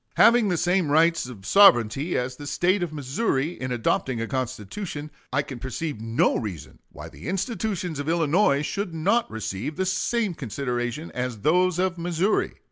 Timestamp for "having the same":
0.15-0.89